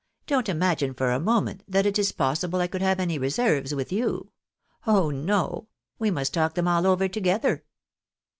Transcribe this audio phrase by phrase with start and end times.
[0.25, 3.91] Don't imagine for a moment that it is possible I could have any reserves with
[3.91, 4.31] you!
[4.87, 5.67] Oh no!
[5.99, 7.63] we must talk them all over together."